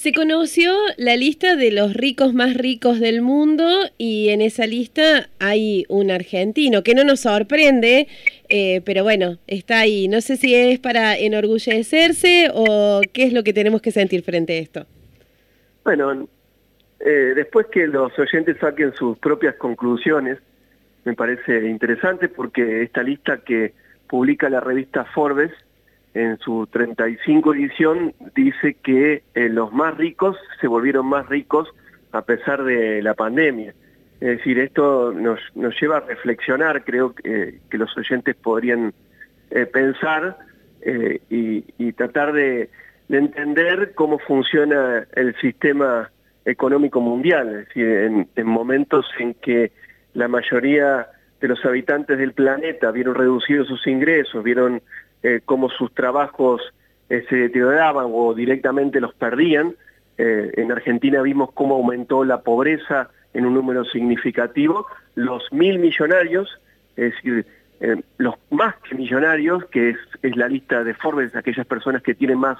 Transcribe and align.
Se 0.00 0.12
conoció 0.12 0.70
la 0.96 1.16
lista 1.16 1.56
de 1.56 1.72
los 1.72 1.92
ricos 1.92 2.32
más 2.32 2.54
ricos 2.56 3.00
del 3.00 3.20
mundo 3.20 3.68
y 3.98 4.28
en 4.28 4.42
esa 4.42 4.64
lista 4.64 5.28
hay 5.40 5.86
un 5.88 6.12
argentino 6.12 6.84
que 6.84 6.94
no 6.94 7.02
nos 7.02 7.18
sorprende, 7.18 8.06
eh, 8.48 8.80
pero 8.84 9.02
bueno, 9.02 9.38
está 9.48 9.80
ahí. 9.80 10.06
No 10.06 10.20
sé 10.20 10.36
si 10.36 10.54
es 10.54 10.78
para 10.78 11.18
enorgullecerse 11.18 12.48
o 12.54 13.00
qué 13.12 13.24
es 13.24 13.32
lo 13.32 13.42
que 13.42 13.52
tenemos 13.52 13.82
que 13.82 13.90
sentir 13.90 14.22
frente 14.22 14.52
a 14.52 14.60
esto. 14.60 14.86
Bueno, 15.82 16.28
eh, 17.00 17.32
después 17.34 17.66
que 17.66 17.88
los 17.88 18.16
oyentes 18.20 18.56
saquen 18.60 18.94
sus 18.94 19.18
propias 19.18 19.56
conclusiones, 19.56 20.38
me 21.04 21.14
parece 21.14 21.66
interesante 21.66 22.28
porque 22.28 22.84
esta 22.84 23.02
lista 23.02 23.38
que 23.38 23.72
publica 24.06 24.48
la 24.48 24.60
revista 24.60 25.06
Forbes 25.06 25.50
en 26.14 26.38
su 26.38 26.66
35 26.66 27.54
edición 27.54 28.14
dice 28.34 28.74
que 28.82 29.22
eh, 29.34 29.48
los 29.48 29.72
más 29.72 29.96
ricos 29.96 30.36
se 30.60 30.66
volvieron 30.66 31.06
más 31.06 31.28
ricos 31.28 31.68
a 32.12 32.22
pesar 32.22 32.64
de 32.64 33.02
la 33.02 33.14
pandemia. 33.14 33.74
Es 34.20 34.38
decir, 34.38 34.58
esto 34.58 35.12
nos, 35.12 35.38
nos 35.54 35.80
lleva 35.80 35.98
a 35.98 36.00
reflexionar, 36.00 36.84
creo 36.84 37.14
que, 37.14 37.60
que 37.70 37.78
los 37.78 37.96
oyentes 37.96 38.34
podrían 38.34 38.92
eh, 39.50 39.66
pensar 39.66 40.38
eh, 40.82 41.20
y, 41.30 41.64
y, 41.78 41.92
tratar 41.92 42.32
de, 42.32 42.70
de, 43.08 43.18
entender 43.18 43.92
cómo 43.94 44.18
funciona 44.18 45.06
el 45.14 45.36
sistema 45.40 46.10
económico 46.44 47.00
mundial, 47.00 47.48
es 47.48 47.68
decir, 47.68 47.86
en, 47.86 48.28
en 48.34 48.46
momentos 48.46 49.06
en 49.18 49.34
que 49.34 49.72
la 50.14 50.28
mayoría 50.28 51.08
de 51.40 51.48
los 51.48 51.64
habitantes 51.64 52.18
del 52.18 52.32
planeta 52.32 52.90
vieron 52.90 53.14
reducidos 53.14 53.68
sus 53.68 53.86
ingresos, 53.86 54.42
vieron 54.42 54.82
eh, 55.22 55.40
cómo 55.44 55.68
sus 55.70 55.92
trabajos 55.92 56.62
eh, 57.10 57.24
se 57.28 57.36
deterioraban 57.36 58.06
o 58.12 58.34
directamente 58.34 59.00
los 59.00 59.14
perdían. 59.14 59.74
Eh, 60.18 60.52
en 60.56 60.70
Argentina 60.70 61.22
vimos 61.22 61.52
cómo 61.52 61.76
aumentó 61.76 62.24
la 62.24 62.42
pobreza 62.42 63.10
en 63.32 63.46
un 63.46 63.54
número 63.54 63.84
significativo. 63.84 64.86
Los 65.14 65.50
mil 65.52 65.78
millonarios, 65.78 66.60
es 66.96 67.14
decir, 67.14 67.46
eh, 67.80 67.96
los 68.18 68.34
más 68.50 68.74
que 68.76 68.94
millonarios, 68.94 69.64
que 69.66 69.90
es, 70.22 70.36
la 70.36 70.48
lista 70.48 70.84
de 70.84 70.94
Forbes, 70.94 71.34
aquellas 71.34 71.66
personas 71.66 72.02
que 72.02 72.14
tienen 72.14 72.38
más 72.38 72.58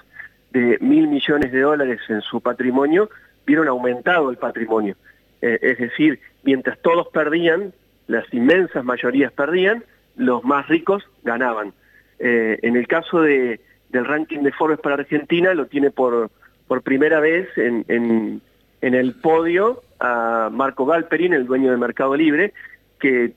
de 0.52 0.78
mil 0.80 1.08
millones 1.08 1.52
de 1.52 1.60
dólares 1.60 2.00
en 2.08 2.22
su 2.22 2.40
patrimonio, 2.40 3.10
vieron 3.46 3.68
aumentado 3.68 4.30
el 4.30 4.36
patrimonio. 4.36 4.96
Es 5.40 5.78
decir, 5.78 6.18
mientras 6.42 6.80
todos 6.80 7.08
perdían, 7.08 7.72
las 8.08 8.24
inmensas 8.34 8.84
mayorías 8.84 9.30
perdían, 9.32 9.84
los 10.16 10.42
más 10.42 10.66
ricos 10.66 11.04
ganaban. 11.22 11.72
Eh, 12.18 12.58
en 12.62 12.76
el 12.76 12.86
caso 12.86 13.20
de, 13.20 13.60
del 13.90 14.04
ranking 14.04 14.40
de 14.40 14.52
Forbes 14.52 14.80
para 14.80 14.96
Argentina, 14.96 15.54
lo 15.54 15.66
tiene 15.66 15.90
por, 15.90 16.30
por 16.66 16.82
primera 16.82 17.20
vez 17.20 17.48
en, 17.56 17.84
en, 17.88 18.40
en 18.80 18.94
el 18.94 19.14
podio 19.14 19.82
a 20.00 20.50
Marco 20.52 20.86
Galperin, 20.86 21.32
el 21.32 21.46
dueño 21.46 21.70
de 21.70 21.76
Mercado 21.76 22.16
Libre, 22.16 22.52
que 23.00 23.32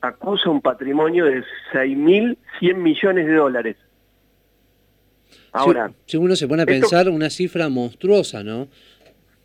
acusa 0.00 0.50
un 0.50 0.60
patrimonio 0.60 1.24
de 1.24 1.42
6.100 1.72 2.74
millones 2.76 3.26
de 3.26 3.34
dólares. 3.34 3.76
Ahora, 5.52 5.88
si, 6.04 6.12
si 6.12 6.16
uno 6.16 6.36
se 6.36 6.46
pone 6.46 6.62
a 6.62 6.66
pensar, 6.66 7.06
esto, 7.06 7.12
una 7.12 7.30
cifra 7.30 7.68
monstruosa, 7.68 8.44
¿no? 8.44 8.68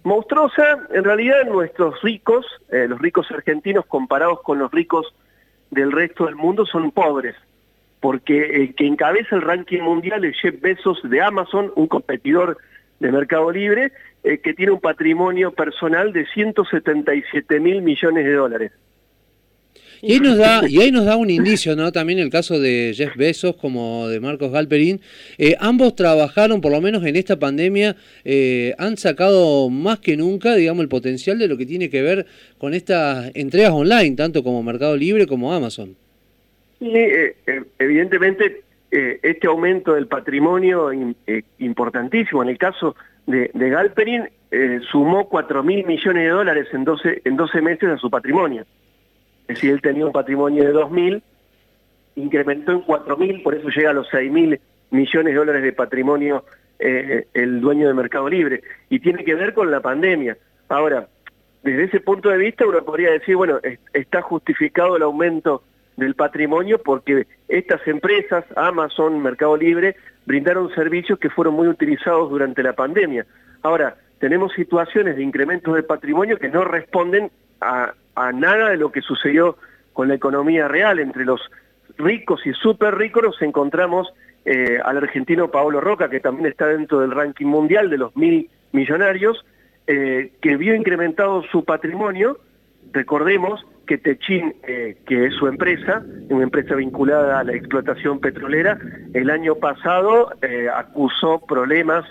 Monstruosa, 0.03 0.88
en 0.91 1.03
realidad 1.03 1.45
nuestros 1.45 2.01
ricos, 2.01 2.45
eh, 2.69 2.88
los 2.88 2.99
ricos 2.99 3.29
argentinos 3.31 3.85
comparados 3.85 4.41
con 4.41 4.59
los 4.59 4.71
ricos 4.71 5.13
del 5.69 5.91
resto 5.91 6.25
del 6.25 6.35
mundo 6.35 6.66
son 6.66 6.91
pobres 6.91 7.35
porque 8.02 8.63
el 8.63 8.75
que 8.75 8.88
encabeza 8.88 9.35
el 9.35 9.44
ranking 9.44 9.81
mundial 9.81 10.25
es 10.25 10.35
Jeff 10.41 10.59
Bezos 10.59 10.99
de 11.03 11.21
Amazon, 11.21 11.71
un 11.75 11.88
competidor 11.88 12.57
de 12.99 13.11
Mercado 13.11 13.52
Libre, 13.52 13.94
eh, 14.23 14.39
que 14.39 14.53
tiene 14.53 14.73
un 14.73 14.81
patrimonio 14.81 15.52
personal 15.52 16.11
de 16.11 16.25
177 16.25 17.59
mil 17.59 17.81
millones 17.81 18.25
de 18.25 18.33
dólares. 18.33 18.72
Y 20.03 20.13
ahí 20.13 20.19
nos 20.19 20.38
da, 20.38 20.67
y 20.67 20.81
ahí 20.81 20.91
nos 20.91 21.05
da 21.05 21.16
un 21.16 21.29
indicio, 21.29 21.75
¿no? 21.75 21.91
También 21.91 22.17
el 22.17 22.31
caso 22.31 22.59
de 22.59 22.91
Jeff 22.95 23.16
Bezos 23.16 23.56
como 23.56 24.07
de 24.07 24.19
Marcos 24.19 24.51
Galperín. 24.51 25.00
Eh, 25.38 25.56
ambos 25.59 25.95
trabajaron, 25.95 26.59
por 26.59 26.72
lo 26.72 26.81
menos 26.81 27.06
en 27.06 27.16
esta 27.16 27.38
pandemia, 27.38 27.95
eh, 28.25 28.73
han 28.79 28.97
sacado 28.97 29.69
más 29.69 30.00
que 30.00 30.18
nunca, 30.18 30.56
digamos, 30.56 30.81
el 30.81 30.89
potencial 30.89 31.38
de 31.38 31.47
lo 31.47 31.56
que 31.56 31.68
tiene 31.68 31.91
que 31.91 32.01
ver 32.01 32.25
con 32.57 32.73
estas 32.73 33.29
entregas 33.35 33.73
online, 33.73 34.16
tanto 34.16 34.44
como 34.44 34.63
Mercado 34.63 34.97
Libre 34.97 35.28
como 35.28 35.53
Amazon. 35.53 35.95
Sí, 36.81 36.92
eh, 36.96 37.36
evidentemente 37.78 38.64
eh, 38.90 39.19
este 39.22 39.46
aumento 39.46 39.94
del 39.94 40.08
patrimonio 40.08 40.92
eh, 40.92 41.44
importantísimo, 41.59 42.42
en 42.42 42.50
el 42.50 42.58
caso 42.58 42.96
de, 43.28 43.52
Galperin, 43.53 44.30
eh, 44.50 44.80
sumó 44.92 45.30
4 45.30 45.64
mil 45.64 45.86
millones 45.86 46.24
de 46.24 46.30
dólares 46.30 46.68
en 46.74 46.84
12, 46.84 47.22
en 47.24 47.38
12 47.38 47.62
meses 47.62 47.90
a 47.90 47.97
su 47.97 48.09
patrimonio. 48.09 48.64
Es 49.47 49.56
decir, 49.56 49.72
él 49.72 49.81
tenía 49.81 50.08
un 50.08 50.12
patrimonio 50.12 50.64
de 50.64 50.72
2 50.72 50.90
mil, 50.90 51.24
incrementó 52.16 52.72
en 52.72 52.81
4 52.81 53.16
mil, 53.16 53.44
por 53.44 53.53
eso 53.53 53.69
llega 53.69 53.92
a 53.92 53.94
los 53.94 54.08
6 54.09 54.31
mil 54.31 54.59
millones 54.90 55.34
de 55.34 55.40
dólares 55.40 55.62
de 55.62 55.74
patrimonio 55.74 56.46
eh, 56.80 57.28
el 57.36 57.62
dueño 57.62 57.88
de 57.88 57.94
Mercado 57.94 58.28
Libre. 58.28 58.63
Y 58.90 59.00
tiene 59.02 59.24
que 59.24 59.36
ver 59.36 59.53
con 59.53 59.69
la 59.69 59.81
pandemia. 59.81 60.36
Ahora, 60.68 61.08
desde 61.62 61.84
ese 61.84 62.00
punto 62.00 62.30
de 62.30 62.40
vista 62.40 62.66
uno 62.66 62.84
podría 62.84 63.12
decir, 63.12 63.36
bueno, 63.36 63.59
está 63.94 64.22
justificado 64.22 64.98
el 64.98 65.03
aumento 65.03 65.63
del 65.97 66.16
patrimonio 66.16 66.81
porque 66.84 67.28
estas 67.47 67.85
empresas, 67.88 68.46
Amazon, 68.56 69.22
Mercado 69.22 69.57
Libre, 69.57 69.96
brindaron 70.25 70.74
servicios 70.74 71.19
que 71.19 71.29
fueron 71.29 71.56
muy 71.56 71.68
utilizados 71.68 72.29
durante 72.29 72.63
la 72.63 72.74
pandemia. 72.74 73.25
Ahora, 73.62 73.96
tenemos 74.19 74.53
situaciones 74.53 75.16
de 75.16 75.24
incrementos 75.24 75.74
de 75.75 75.84
patrimonio 75.84 76.38
que 76.38 76.50
no 76.50 76.63
responden 76.63 77.31
a, 77.59 77.94
nada 78.34 78.69
de 78.69 78.78
lo 78.78 78.91
que 78.91 79.01
sucedió 79.01 79.57
con 79.94 80.07
la 80.07 80.16
economía 80.16 80.68
real. 80.68 81.00
Entre 81.00 81.25
los 81.25 81.41
ricos 81.97 82.46
y 82.46 82.53
súper 82.53 82.96
ricos 82.96 83.24
nos 83.24 83.41
encontramos 83.41 84.13
eh, 84.46 84.80
al 84.84 84.97
argentino 84.97 85.50
Paolo 85.50 85.81
Roca, 85.81 86.09
que 86.09 86.19
también 86.19 86.47
está 86.47 86.68
dentro 86.68 87.00
del 87.00 87.12
ranking 87.12 87.47
mundial 87.47 87.90
de 87.90 87.97
los 87.97 88.16
mil 88.16 88.50
millonarios, 88.72 89.44
eh, 89.88 90.31
que 90.41 90.56
vio 90.56 90.75
incrementado 90.75 91.44
su 91.51 91.66
patrimonio, 91.66 92.40
recordemos, 92.94 93.66
que 93.88 93.97
Techin, 93.97 94.56
eh, 94.68 94.97
que 95.06 95.25
es 95.25 95.34
su 95.36 95.47
empresa, 95.47 96.03
una 96.30 96.44
empresa 96.44 96.75
vinculada 96.75 97.40
a 97.40 97.44
la 97.44 97.53
explotación 97.53 98.19
petrolera, 98.19 98.80
el 99.14 99.30
año 99.30 99.56
pasado 99.56 100.34
eh, 100.42 100.68
acusó 100.74 101.40
problemas 101.46 102.06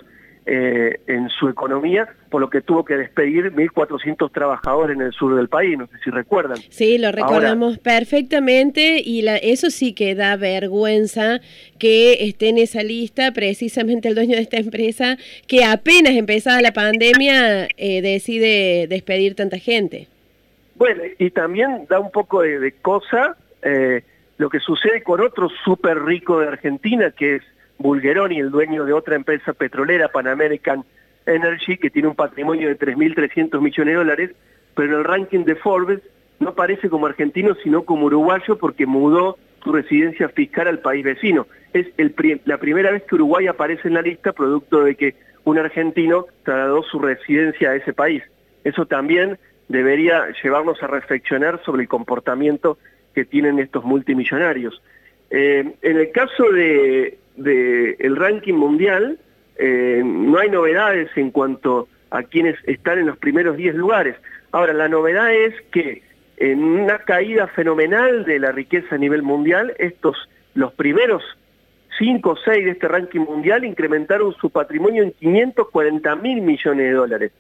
eh, 0.47 0.99
en 1.07 1.29
su 1.29 1.49
economía, 1.49 2.09
por 2.31 2.41
lo 2.41 2.49
que 2.51 2.61
tuvo 2.61 2.85
que 2.85 2.97
despedir 2.97 3.53
1.400 3.53 4.33
trabajadores 4.33 4.97
en 4.97 5.03
el 5.03 5.13
sur 5.13 5.37
del 5.37 5.49
país, 5.49 5.79
no 5.79 5.87
sé 5.87 5.93
si 6.03 6.11
recuerdan. 6.11 6.57
Sí, 6.71 6.99
lo 6.99 7.13
recordamos 7.13 7.77
Ahora, 7.77 7.83
perfectamente 7.83 9.03
y 9.05 9.23
la, 9.23 9.37
eso 9.37 9.71
sí 9.71 9.93
que 9.93 10.15
da 10.15 10.37
vergüenza 10.37 11.41
que 11.79 12.25
esté 12.27 12.49
en 12.49 12.59
esa 12.59 12.83
lista 12.83 13.33
precisamente 13.33 14.09
el 14.09 14.15
dueño 14.15 14.35
de 14.35 14.43
esta 14.43 14.57
empresa 14.57 15.19
que 15.47 15.65
apenas 15.65 16.15
empezada 16.15 16.61
la 16.63 16.73
pandemia 16.73 17.69
eh, 17.77 18.03
decide 18.03 18.87
despedir 18.89 19.35
tanta 19.35 19.59
gente. 19.59 20.09
Bueno, 20.81 21.03
y 21.19 21.31
también 21.31 21.85
da 21.91 22.01
un 22.01 22.11
poco 22.11 22.41
de, 22.41 22.73
cosa 22.81 23.37
eh, 23.61 24.03
lo 24.39 24.49
que 24.49 24.61
sucede 24.61 25.03
con 25.03 25.21
otro 25.21 25.51
súper 25.63 26.03
rico 26.03 26.41
de 26.41 26.49
Argentina, 26.49 27.11
que 27.11 27.37
es 27.37 27.43
Bulgeroni, 27.77 28.41
el 28.41 28.51
dueño 28.51 28.87
de 28.87 28.95
otra 28.95 29.15
empresa 29.15 29.53
petrolera, 29.53 30.09
Pan 30.09 30.27
American 30.27 30.87
Energy, 31.27 31.77
que 31.77 31.91
tiene 31.91 32.09
un 32.09 32.15
patrimonio 32.15 32.69
de 32.69 32.79
3.300 32.79 33.61
millones 33.61 33.93
de 33.93 33.99
dólares, 33.99 34.31
pero 34.75 34.95
en 34.95 34.99
el 35.01 35.05
ranking 35.05 35.45
de 35.45 35.55
Forbes 35.57 36.01
no 36.39 36.49
aparece 36.49 36.89
como 36.89 37.05
argentino, 37.05 37.55
sino 37.63 37.83
como 37.83 38.07
uruguayo, 38.07 38.57
porque 38.57 38.87
mudó 38.87 39.37
su 39.63 39.73
residencia 39.75 40.31
fiscal 40.31 40.67
al 40.67 40.79
país 40.79 41.05
vecino. 41.05 41.47
Es 41.75 41.89
el, 41.99 42.41
la 42.47 42.57
primera 42.57 42.91
vez 42.91 43.03
que 43.03 43.17
Uruguay 43.17 43.49
aparece 43.49 43.87
en 43.87 43.95
la 43.95 44.03
lista, 44.03 44.33
producto 44.33 44.85
de 44.85 44.95
que 44.95 45.15
un 45.45 45.59
argentino 45.59 46.25
trasladó 46.43 46.83
su 46.85 46.99
residencia 47.01 47.69
a 47.69 47.77
ese 47.77 47.93
país. 47.93 48.23
Eso 48.65 48.87
también 48.87 49.39
debería 49.71 50.27
llevarnos 50.43 50.83
a 50.83 50.89
reflexionar 50.89 51.63
sobre 51.65 51.83
el 51.83 51.89
comportamiento 51.89 52.77
que 53.15 53.25
tienen 53.25 53.61
estos 53.61 53.85
multimillonarios. 53.85 54.83
Eh, 55.31 55.75
en 55.81 55.97
el 55.97 56.11
caso 56.11 56.51
de, 56.51 57.19
de 57.37 57.97
el 58.01 58.17
ranking 58.17 58.55
mundial, 58.55 59.21
eh, 59.57 60.03
no 60.05 60.39
hay 60.39 60.51
novedades 60.51 61.09
en 61.15 61.31
cuanto 61.31 61.87
a 62.11 62.25
quienes 62.25 62.57
están 62.65 62.99
en 62.99 63.07
los 63.07 63.17
primeros 63.19 63.57
10 63.57 63.77
lugares. 63.77 64.17
Ahora, 64.51 64.73
la 64.73 64.89
novedad 64.89 65.33
es 65.33 65.55
que 65.71 66.03
en 66.37 66.65
una 66.65 66.99
caída 66.99 67.47
fenomenal 67.47 68.25
de 68.25 68.41
la 68.41 68.51
riqueza 68.51 68.97
a 68.97 68.99
nivel 68.99 69.23
mundial, 69.23 69.73
estos, 69.79 70.17
los 70.55 70.73
primeros 70.73 71.23
5 71.97 72.29
o 72.29 72.37
6 72.37 72.65
de 72.65 72.71
este 72.73 72.89
ranking 72.89 73.21
mundial 73.21 73.65
incrementaron 73.65 74.35
su 74.35 74.51
patrimonio 74.51 75.05
en 75.05 75.13
540 75.13 76.17
mil 76.17 76.41
millones 76.41 76.87
de 76.87 76.93
dólares. 76.93 77.33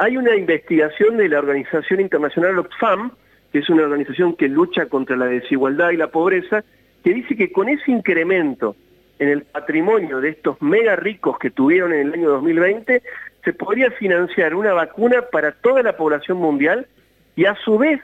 Hay 0.00 0.16
una 0.16 0.36
investigación 0.36 1.16
de 1.16 1.28
la 1.28 1.40
organización 1.40 2.00
internacional 2.00 2.56
Oxfam, 2.60 3.10
que 3.52 3.58
es 3.58 3.68
una 3.68 3.82
organización 3.82 4.36
que 4.36 4.46
lucha 4.46 4.86
contra 4.86 5.16
la 5.16 5.26
desigualdad 5.26 5.90
y 5.90 5.96
la 5.96 6.06
pobreza, 6.06 6.62
que 7.02 7.14
dice 7.14 7.34
que 7.34 7.50
con 7.50 7.68
ese 7.68 7.90
incremento 7.90 8.76
en 9.18 9.28
el 9.28 9.42
patrimonio 9.42 10.20
de 10.20 10.30
estos 10.30 10.62
mega 10.62 10.94
ricos 10.94 11.36
que 11.40 11.50
tuvieron 11.50 11.92
en 11.92 12.06
el 12.06 12.14
año 12.14 12.30
2020, 12.30 13.02
se 13.44 13.52
podría 13.52 13.90
financiar 13.90 14.54
una 14.54 14.72
vacuna 14.72 15.22
para 15.32 15.50
toda 15.50 15.82
la 15.82 15.96
población 15.96 16.38
mundial 16.38 16.86
y 17.34 17.46
a 17.46 17.56
su 17.56 17.76
vez, 17.76 18.00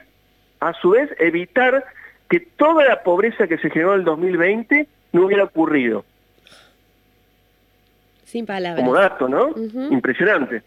a 0.59 0.73
su 0.73 0.89
vez 0.89 1.09
evitar 1.17 1.85
que 2.29 2.41
toda 2.41 2.83
la 2.83 3.03
pobreza 3.03 3.47
que 3.47 3.57
se 3.57 3.69
generó 3.69 3.93
en 3.93 3.99
el 3.99 4.05
2020 4.05 4.87
no 5.13 5.25
hubiera 5.27 5.45
ocurrido. 5.45 6.03
Sin 8.25 8.45
palabras. 8.45 8.83
Como 8.83 8.95
dato, 8.95 9.29
¿no? 9.29 9.53
Impresionante. 9.91 10.61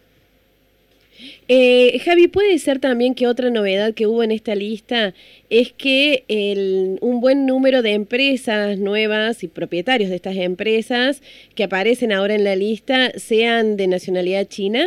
Eh, 1.48 1.98
Javi, 2.04 2.28
¿puede 2.28 2.58
ser 2.58 2.78
también 2.78 3.14
que 3.14 3.26
otra 3.26 3.50
novedad 3.50 3.94
que 3.94 4.06
hubo 4.06 4.22
en 4.22 4.30
esta 4.30 4.54
lista 4.54 5.14
es 5.50 5.72
que 5.72 6.24
un 7.00 7.20
buen 7.20 7.46
número 7.46 7.82
de 7.82 7.94
empresas 7.94 8.78
nuevas 8.78 9.42
y 9.42 9.48
propietarios 9.48 10.10
de 10.10 10.16
estas 10.16 10.36
empresas 10.36 11.22
que 11.54 11.64
aparecen 11.64 12.12
ahora 12.12 12.34
en 12.34 12.44
la 12.44 12.56
lista 12.56 13.10
sean 13.16 13.76
de 13.76 13.86
nacionalidad 13.86 14.46
china? 14.46 14.86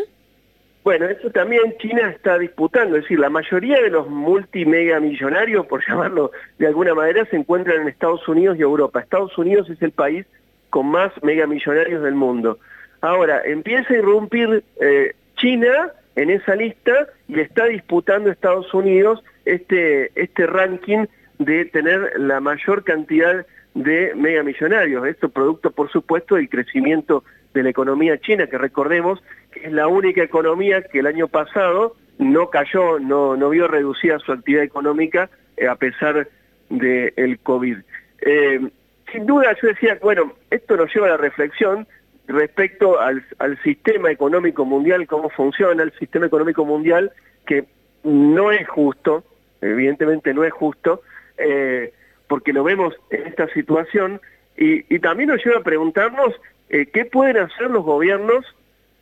Bueno, 0.83 1.05
eso 1.05 1.29
también 1.29 1.75
China 1.77 2.09
está 2.09 2.39
disputando, 2.39 2.95
es 2.95 3.03
decir, 3.03 3.19
la 3.19 3.29
mayoría 3.29 3.79
de 3.81 3.91
los 3.91 4.09
multimega 4.09 4.99
millonarios, 4.99 5.67
por 5.67 5.85
llamarlo 5.87 6.31
de 6.57 6.67
alguna 6.67 6.95
manera, 6.95 7.25
se 7.25 7.35
encuentran 7.35 7.81
en 7.81 7.87
Estados 7.87 8.27
Unidos 8.27 8.57
y 8.57 8.61
Europa. 8.61 8.99
Estados 8.99 9.37
Unidos 9.37 9.69
es 9.69 9.81
el 9.81 9.91
país 9.91 10.25
con 10.69 10.87
más 10.87 11.11
megamillonarios 11.21 12.01
del 12.01 12.15
mundo. 12.15 12.57
Ahora, 13.01 13.41
empieza 13.45 13.93
a 13.93 13.97
irrumpir 13.97 14.63
eh, 14.79 15.13
China 15.37 15.91
en 16.15 16.29
esa 16.29 16.55
lista 16.55 17.07
y 17.27 17.39
está 17.39 17.65
disputando 17.65 18.29
Estados 18.29 18.73
Unidos 18.73 19.23
este, 19.45 20.11
este 20.15 20.45
ranking 20.45 21.05
de 21.39 21.65
tener 21.65 22.13
la 22.19 22.39
mayor 22.39 22.83
cantidad 22.83 23.45
de 23.73 24.13
megamillonarios. 24.15 25.07
Esto 25.07 25.29
producto, 25.29 25.71
por 25.71 25.89
supuesto, 25.91 26.35
del 26.35 26.49
crecimiento 26.49 27.23
de 27.53 27.63
la 27.63 27.69
economía 27.69 28.19
china, 28.19 28.47
que 28.47 28.57
recordemos 28.57 29.21
que 29.51 29.65
es 29.65 29.71
la 29.71 29.87
única 29.87 30.23
economía 30.23 30.81
que 30.83 30.99
el 30.99 31.07
año 31.07 31.27
pasado 31.27 31.95
no 32.17 32.49
cayó, 32.49 32.99
no, 32.99 33.35
no 33.35 33.49
vio 33.49 33.67
reducida 33.67 34.19
su 34.19 34.31
actividad 34.31 34.63
económica 34.63 35.29
eh, 35.57 35.67
a 35.67 35.75
pesar 35.75 36.27
del 36.69 37.39
COVID. 37.39 37.77
Eh, 38.21 38.69
sin 39.11 39.25
duda 39.25 39.55
yo 39.61 39.67
decía, 39.67 39.97
bueno, 40.01 40.33
esto 40.49 40.77
nos 40.77 40.93
lleva 40.93 41.07
a 41.07 41.11
la 41.11 41.17
reflexión 41.17 41.87
respecto 42.27 42.99
al, 42.99 43.23
sistema 43.63 44.11
económico 44.11 44.65
mundial, 44.65 45.07
cómo 45.07 45.29
funciona 45.29 45.83
el 45.83 45.91
sistema 45.93 46.25
económico 46.25 46.65
mundial, 46.65 47.11
que 47.45 47.65
no 48.03 48.51
es 48.51 48.67
justo, 48.67 49.23
evidentemente 49.61 50.33
no 50.33 50.43
es 50.43 50.53
justo, 50.53 51.01
eh, 51.37 51.93
porque 52.27 52.53
lo 52.53 52.63
vemos 52.63 52.95
en 53.09 53.27
esta 53.27 53.47
situación, 53.49 54.21
y, 54.57 54.99
también 54.99 55.29
nos 55.29 55.43
lleva 55.43 55.59
a 55.59 55.63
preguntarnos 55.63 56.35
eh, 56.69 56.85
qué 56.85 57.05
pueden 57.05 57.37
hacer 57.37 57.71
los 57.71 57.83
gobiernos 57.83 58.45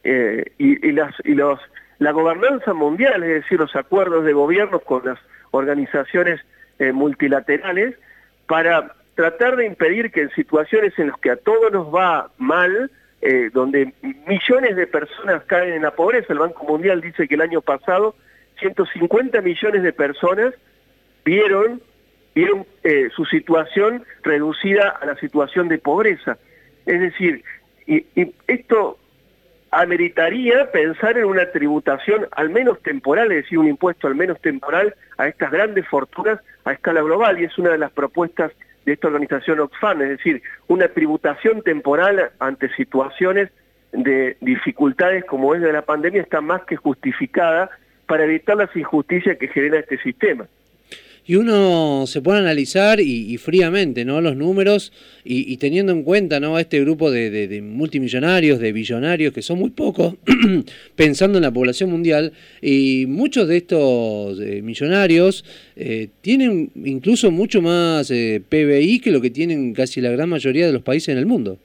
eh, 0.04 0.45
y, 0.57 0.92
las, 0.94 1.13
y 1.25 1.33
los, 1.33 1.60
la 1.98 2.12
gobernanza 2.12 2.74
mundial, 2.74 3.24
es 3.24 3.44
decir, 3.44 3.60
los 3.60 3.75
acuerdos 3.75 4.24
de 4.24 4.33
gobiernos 4.33 4.81
con 4.83 5.06
las 5.06 5.19
organizaciones 5.51 6.39
multilaterales, 6.94 7.95
para 8.48 8.95
tratar 9.16 9.57
de 9.57 9.66
impedir 9.66 10.12
que 10.12 10.21
en 10.21 10.30
situaciones 10.30 10.98
en 10.98 11.07
las 11.07 11.19
que 11.19 11.31
a 11.31 11.36
todos 11.36 11.74
nos 11.74 11.94
va 11.94 12.31
mal, 12.38 12.89
eh, 13.21 13.50
donde 13.54 13.94
millones 14.27 14.75
de 14.75 14.88
personas 14.88 15.44
caen 15.45 15.74
en 15.74 15.81
la 15.81 15.92
pobreza. 15.92 16.31
El 16.31 16.39
Banco 16.39 16.66
Mundial 16.66 17.01
dice 17.01 17.27
que 17.27 17.36
el 17.36 17.42
año 17.42 17.62
pasado 17.62 18.16
150 18.60 19.42
millones 19.42 19.83
de 19.83 19.94
personas 19.94 20.54
vieron, 21.25 21.81
vieron 22.33 22.66
eh, 22.83 23.10
su 23.16 23.25
situación 23.25 24.06
reducida 24.24 24.89
a 25.01 25.06
la 25.06 25.16
situación 25.18 25.68
de 25.68 25.80
pobreza. 25.80 26.38
Es 26.86 27.01
decir, 27.01 27.44
y, 27.86 28.06
esto 28.48 28.98
ameritaría 29.71 30.71
pensar 30.71 31.18
en 31.18 31.25
una 31.25 31.51
tributación 31.51 32.27
al 32.31 32.50
menos 32.50 32.81
temporal, 32.81 33.31
es 33.31 33.44
decir, 33.44 33.60
un 33.60 33.68
impuesto 33.68 34.07
al 34.07 34.16
menos 34.16 34.39
temporal 34.42 34.95
a 35.18 35.27
estas 35.27 35.51
grandes 35.51 35.88
fortunas 35.88 36.39
a 36.63 36.71
escala 36.71 37.01
global, 37.01 37.39
y 37.39 37.44
es 37.44 37.57
una 37.57 37.71
de 37.71 37.77
las 37.77 37.92
propuestas 37.92 38.51
de 38.89 38.94
esta 38.95 39.07
organización 39.07 39.59
Oxfam, 39.59 40.01
es 40.01 40.09
decir, 40.09 40.41
una 40.68 40.88
tributación 40.88 41.62
temporal 41.62 42.31
ante 42.39 42.74
situaciones 42.75 43.51
de 43.91 44.36
dificultades 44.41 45.25
como 45.25 45.53
es 45.53 45.62
de 45.62 45.71
la 45.71 45.83
pandemia 45.83 46.21
está 46.21 46.41
más 46.41 46.63
que 46.63 46.75
justificada 46.75 47.69
para 48.07 48.24
evitar 48.24 48.57
las 48.57 48.75
injusticias 48.75 49.38
que 49.38 49.47
genera 49.47 49.80
este 49.80 50.00
sistema 50.00 50.47
y 51.30 51.36
uno 51.36 52.08
se 52.08 52.24
pone 52.24 52.40
a 52.40 52.42
analizar 52.42 53.00
y, 53.00 53.38
fríamente 53.38 54.04
¿no? 54.04 54.20
los 54.20 54.36
números 54.36 54.92
y, 55.24 55.56
teniendo 55.58 55.92
en 55.92 56.02
cuenta 56.02 56.40
¿no? 56.40 56.58
este 56.58 56.81
grupo 56.81 57.12
de, 57.12 57.62
multimillonarios, 57.62 58.58
de 58.58 58.72
billonarios, 58.72 59.31
que 59.31 59.44
son 59.44 59.60
muy 59.60 59.70
pocos, 59.70 60.16
pensando 60.96 61.38
en 61.38 61.44
la 61.44 61.52
población 61.52 61.92
mundial, 61.92 62.34
y 62.64 63.06
muchos 63.08 63.48
de 63.48 63.58
estos 63.58 64.42
eh, 64.42 64.64
millonarios 64.64 65.46
eh, 65.76 66.10
tienen 66.22 66.72
incluso 66.84 67.30
mucho 67.30 67.62
más 67.62 68.10
eh, 68.10 68.42
PBI 68.50 69.00
que 69.00 69.12
lo 69.12 69.22
que 69.22 69.30
tienen 69.30 69.76
casi 69.76 70.02
la 70.02 70.10
gran 70.10 70.30
mayoría 70.30 70.66
de 70.66 70.74
los 70.74 70.81
países 70.81 71.10
en 71.10 71.20
el 71.20 71.28
mundo. 71.28 71.60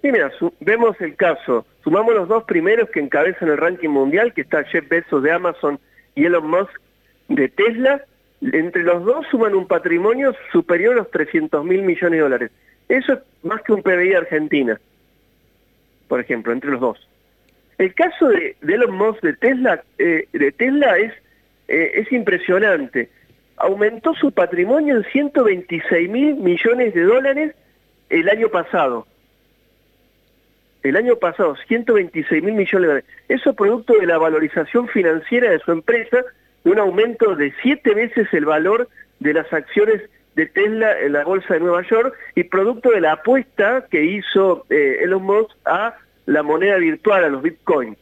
Sí, 0.00 0.12
mira, 0.12 0.30
vemos 0.60 0.94
el 1.00 1.16
caso, 1.16 1.66
sumamos 1.82 2.14
los 2.14 2.28
dos 2.28 2.44
primeros 2.44 2.88
que 2.90 3.00
encabezan 3.00 3.48
el 3.48 3.56
ranking 3.56 3.88
mundial, 3.88 4.32
que 4.32 4.42
está 4.42 4.62
Jeff 4.62 4.88
Bezos 4.88 5.24
de 5.24 5.32
Amazon 5.32 5.80
y 6.14 6.24
Elon 6.24 6.48
Musk 6.48 6.80
de 7.28 7.48
Tesla, 7.48 8.04
entre 8.50 8.82
los 8.82 9.04
dos 9.04 9.26
suman 9.30 9.54
un 9.54 9.66
patrimonio 9.66 10.34
superior 10.50 10.94
a 10.94 10.98
los 10.98 11.10
300 11.10 11.64
mil 11.64 11.82
millones 11.82 12.18
de 12.18 12.22
dólares. 12.22 12.50
Eso 12.88 13.12
es 13.12 13.20
más 13.42 13.62
que 13.62 13.72
un 13.72 13.82
PBI 13.82 14.14
Argentina, 14.14 14.80
por 16.08 16.20
ejemplo, 16.20 16.52
entre 16.52 16.70
los 16.70 16.80
dos. 16.80 17.08
El 17.78 17.94
caso 17.94 18.28
de, 18.28 18.56
Elon 18.62 18.94
Musk 18.94 19.22
de 19.22 19.34
Tesla, 19.34 19.82
eh, 19.98 20.28
es, 20.32 21.12
eh, 21.68 21.92
es 21.94 22.12
impresionante. 22.12 23.08
Aumentó 23.56 24.14
su 24.14 24.32
patrimonio 24.32 24.96
en 24.96 25.04
126 25.04 26.10
mil 26.10 26.34
millones 26.34 26.94
de 26.94 27.02
dólares 27.02 27.54
el 28.10 28.28
año 28.28 28.48
pasado. 28.48 29.06
El 30.82 30.96
año 30.96 31.16
pasado, 31.16 31.56
126 31.68 32.42
mil 32.42 32.54
millones 32.54 32.72
de 32.72 32.86
dólares. 32.86 33.04
Eso 33.28 33.50
es 33.50 33.56
producto 33.56 33.94
de 33.94 34.06
la 34.06 34.18
valorización 34.18 34.88
financiera 34.88 35.50
de 35.50 35.60
su 35.60 35.70
empresa, 35.70 36.24
un 36.64 36.78
aumento 36.78 37.34
de 37.34 37.52
siete 37.62 37.94
veces 37.94 38.28
el 38.32 38.44
valor 38.44 38.88
de 39.20 39.34
las 39.34 39.52
acciones 39.52 40.02
de 40.34 40.46
Tesla 40.46 40.98
en 41.00 41.12
la 41.12 41.24
bolsa 41.24 41.54
de 41.54 41.60
Nueva 41.60 41.82
York 41.88 42.14
y 42.34 42.44
producto 42.44 42.90
de 42.90 43.00
la 43.00 43.12
apuesta 43.12 43.86
que 43.90 44.04
hizo 44.04 44.64
eh, 44.70 44.98
Elon 45.02 45.22
Musk 45.22 45.50
a 45.64 45.96
la 46.26 46.42
moneda 46.42 46.76
virtual, 46.76 47.24
a 47.24 47.28
los 47.28 47.42
bitcoins. 47.42 47.98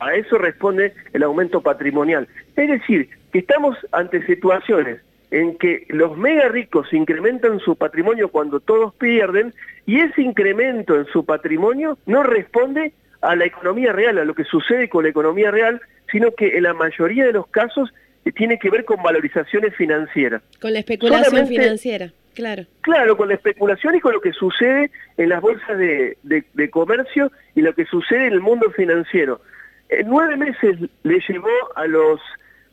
A 0.00 0.14
eso 0.14 0.36
responde 0.36 0.92
el 1.14 1.22
aumento 1.22 1.62
patrimonial. 1.62 2.28
Es 2.56 2.68
decir, 2.68 3.08
que 3.32 3.38
estamos 3.38 3.76
ante 3.92 4.24
situaciones 4.26 5.00
en 5.30 5.56
que 5.56 5.86
los 5.88 6.16
mega 6.18 6.48
ricos 6.48 6.92
incrementan 6.92 7.58
su 7.60 7.74
patrimonio 7.76 8.28
cuando 8.28 8.60
todos 8.60 8.94
pierden 8.96 9.54
y 9.86 10.00
ese 10.00 10.20
incremento 10.20 10.94
en 10.94 11.06
su 11.06 11.24
patrimonio 11.24 11.96
no 12.04 12.22
responde 12.22 12.92
a 13.22 13.34
la 13.34 13.46
economía 13.46 13.92
real, 13.92 14.18
a 14.18 14.24
lo 14.24 14.34
que 14.34 14.44
sucede 14.44 14.90
con 14.90 15.04
la 15.04 15.10
economía 15.10 15.50
real, 15.50 15.80
sino 16.12 16.30
que 16.32 16.56
en 16.56 16.62
la 16.64 16.74
mayoría 16.74 17.24
de 17.24 17.32
los 17.32 17.48
casos 17.48 17.92
eh, 18.24 18.30
tiene 18.32 18.58
que 18.58 18.70
ver 18.70 18.84
con 18.84 19.02
valorizaciones 19.02 19.74
financieras. 19.74 20.42
Con 20.60 20.74
la 20.74 20.78
especulación 20.78 21.48
financiera, 21.48 22.12
claro. 22.34 22.66
Claro, 22.82 23.16
con 23.16 23.28
la 23.28 23.34
especulación 23.34 23.96
y 23.96 24.00
con 24.00 24.12
lo 24.12 24.20
que 24.20 24.32
sucede 24.32 24.90
en 25.16 25.30
las 25.30 25.40
bolsas 25.40 25.76
de, 25.78 26.70
comercio 26.70 27.32
y 27.54 27.62
lo 27.62 27.74
que 27.74 27.86
sucede 27.86 28.26
en 28.26 28.34
el 28.34 28.40
mundo 28.40 28.70
financiero. 28.70 29.40
En 29.88 30.08
nueve 30.08 30.36
meses 30.36 30.78
le 31.02 31.20
llevó 31.26 31.48
a 31.74 31.86
los, 31.86 32.20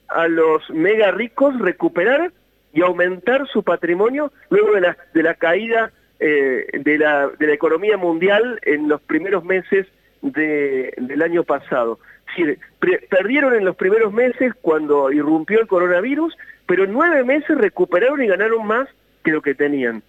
a 0.10 0.28
los 0.28 0.70
mega 0.70 1.12
ricos 1.12 1.58
recuperar 1.60 2.32
y 2.74 2.82
aumentar 2.82 3.48
su 3.48 3.64
patrimonio 3.64 4.32
luego 4.50 4.74
de 4.74 4.82
la, 4.82 4.98
de 5.14 5.24
la 5.24 5.34
caída 5.34 5.92
eh, 6.20 6.68
de, 6.74 6.98
la, 6.98 7.30
de 7.40 7.48
la 7.48 7.54
economía 7.54 7.98
mundial 7.98 8.60
en 8.64 8.88
los 8.88 9.02
primeros 9.02 9.44
meses 9.44 9.88
del 10.22 11.22
año 11.22 11.44
pasado. 11.44 12.00
perdieron 13.10 13.56
en 13.56 13.66
los 13.66 13.76
primeros 13.76 14.14
meses 14.14 14.54
cuando 14.62 15.12
irrumpió 15.12 15.60
el 15.62 15.68
coronavirus, 15.68 16.36
pero 16.66 16.84
en 16.84 16.94
nueve 16.94 17.24
meses 17.24 17.58
recuperaron 17.58 18.22
y 18.22 18.28
ganaron 18.28 18.66
más 18.66 18.88
que 19.24 19.32
lo 19.32 19.42
que 19.42 19.56
tenían. 19.56 20.04